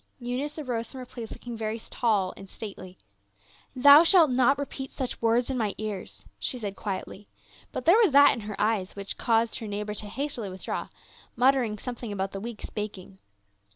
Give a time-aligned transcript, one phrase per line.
[0.19, 2.97] Eunice arose from her place looking very tall and stately."
[3.85, 7.27] Thou shalt not repeat such words in my ears," she said quietly,
[7.71, 10.87] but there was that in her eyes which caused her neighbor to hastily withdraw,
[11.35, 13.19] mut tering something about the week's baking.